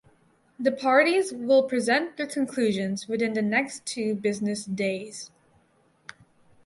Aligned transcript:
The 0.59 0.71
parties 0.71 1.31
will 1.31 1.61
present 1.61 2.17
their 2.17 2.25
conclusions 2.25 3.07
within 3.07 3.33
the 3.33 3.41
next 3.43 3.85
two 3.85 4.15
business 4.15 4.65
days. 4.65 5.29